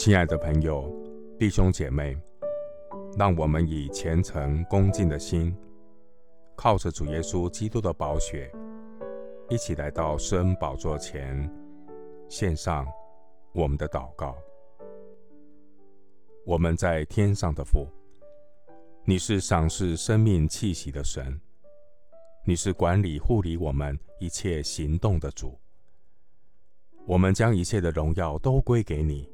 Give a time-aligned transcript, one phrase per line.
[0.00, 0.90] 亲爱的朋友、
[1.38, 2.16] 弟兄姐妹，
[3.18, 5.54] 让我们以虔诚恭敬的心，
[6.56, 8.50] 靠着主耶稣基督的宝血，
[9.50, 11.46] 一起来到圣宝座前，
[12.30, 12.86] 献上
[13.52, 14.34] 我们的祷告。
[16.46, 17.86] 我们在天上的父，
[19.04, 21.38] 你是赏赐生命气息的神，
[22.46, 25.60] 你是管理护理我们一切行动的主。
[27.06, 29.28] 我们将一切的荣耀都归给你。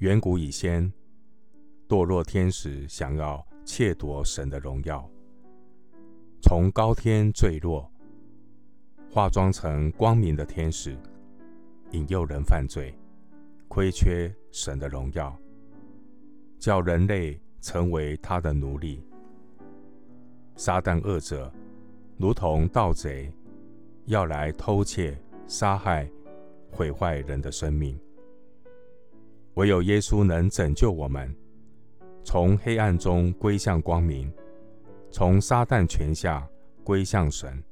[0.00, 0.90] 远古以先，
[1.86, 5.06] 堕落天使想要窃夺神的荣耀，
[6.40, 7.92] 从高天坠落，
[9.10, 10.96] 化妆成光明的天使，
[11.90, 12.98] 引诱人犯罪，
[13.68, 15.38] 亏缺神的荣耀，
[16.58, 19.04] 叫人类成为他的奴隶。
[20.56, 21.52] 撒旦恶者
[22.16, 23.30] 如同盗贼，
[24.06, 26.10] 要来偷窃、杀害、
[26.70, 28.00] 毁坏人的生命。
[29.60, 31.36] 唯有耶稣能拯救我们，
[32.24, 34.32] 从黑暗中归向光明，
[35.10, 36.48] 从撒旦权下
[36.82, 37.62] 归向神。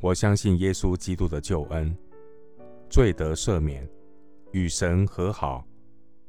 [0.00, 1.92] 我相信耶稣基督的救恩，
[2.88, 3.90] 罪得赦免，
[4.52, 5.66] 与神和好，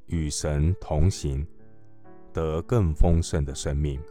[0.07, 1.45] 与神同行，
[2.33, 4.01] 得更丰盛的生命。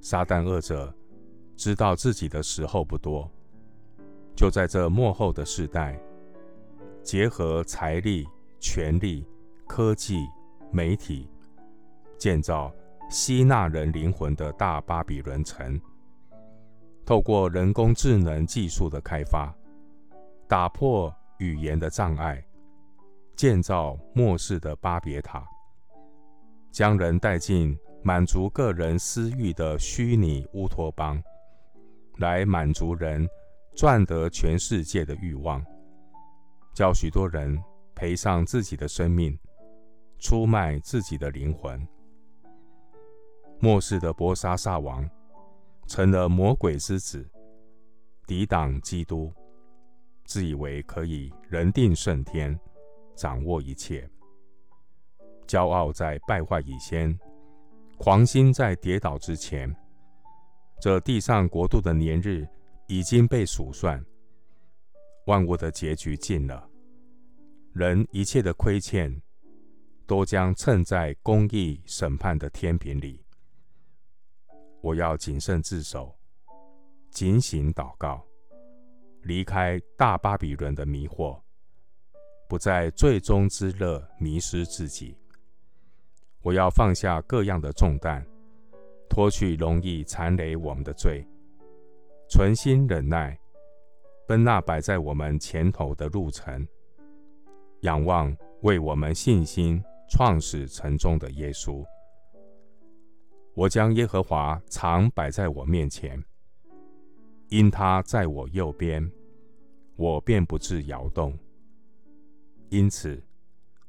[0.00, 0.92] 撒旦恶者
[1.56, 3.30] 知道自己的时候不多，
[4.34, 5.96] 就在这末后的世代，
[7.04, 8.26] 结合财力。
[8.60, 9.26] 权力、
[9.66, 10.26] 科技、
[10.70, 11.30] 媒体，
[12.16, 12.72] 建造
[13.08, 15.80] 吸纳人灵魂的大巴比伦城。
[17.06, 19.54] 透过人工智能技术的开发，
[20.46, 22.44] 打破语言的障碍，
[23.34, 25.46] 建造末世的巴别塔，
[26.70, 31.22] 将人带进满足个人私欲的虚拟乌托邦，
[32.18, 33.26] 来满足人
[33.74, 35.64] 赚得全世界的欲望，
[36.74, 37.58] 叫许多人。
[37.98, 39.36] 赔上自己的生命，
[40.20, 41.84] 出卖自己的灵魂。
[43.58, 45.10] 末世的波沙撒王
[45.88, 47.28] 成了魔鬼之子，
[48.24, 49.32] 抵挡基督，
[50.24, 52.56] 自以为可以人定胜天，
[53.16, 54.08] 掌握一切。
[55.48, 57.18] 骄傲在败坏以先，
[57.96, 59.74] 狂心在跌倒之前。
[60.80, 62.46] 这地上国度的年日
[62.86, 64.00] 已经被数算，
[65.26, 66.67] 万物的结局尽了。
[67.78, 69.22] 人一切的亏欠，
[70.04, 73.24] 都将称在公义审判的天平里。
[74.80, 76.12] 我要谨慎自守，
[77.12, 78.26] 警醒祷告，
[79.22, 81.40] 离开大巴比伦的迷惑，
[82.48, 85.16] 不在最终之乐迷失自己。
[86.42, 88.26] 我要放下各样的重担，
[89.08, 91.24] 脱去容易残累我们的罪，
[92.28, 93.38] 存心忍耐，
[94.26, 96.66] 奔那摆在我们前头的路程。
[97.82, 101.84] 仰望为我们信心创始成终的耶稣，
[103.54, 106.20] 我将耶和华常摆在我面前，
[107.50, 109.08] 因他在我右边，
[109.94, 111.38] 我便不致摇动。
[112.68, 113.22] 因此，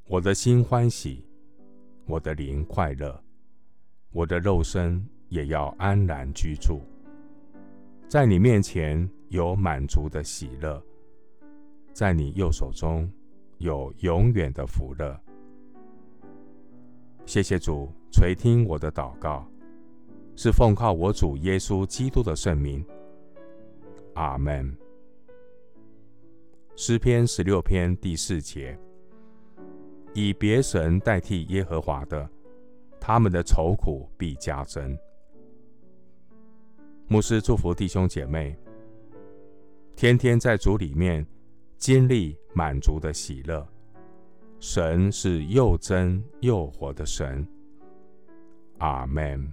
[0.06, 1.28] 我的心欢喜，
[2.06, 3.24] 我的灵快乐，
[4.12, 6.82] 我的肉身也要安然居住，
[8.08, 10.82] 在你面前有满足的喜乐，
[11.92, 13.12] 在你右手中。
[13.60, 15.20] 有永远的福乐。
[17.26, 19.46] 谢谢主垂听我的祷告，
[20.36, 22.84] 是奉靠我主耶稣基督的圣名。
[24.16, 24.76] 阿门。
[26.78, 28.80] 诗篇十六篇第四节：
[30.14, 32.30] 以别神代替耶和华的，
[32.98, 34.98] 他们的愁苦必加增。
[37.10, 38.58] 牧师祝福弟兄姐妹，
[39.98, 41.28] 天天在主里面。
[41.80, 43.66] 经历满足的喜乐，
[44.60, 47.48] 神是又真又活的神。
[48.80, 49.50] 阿门。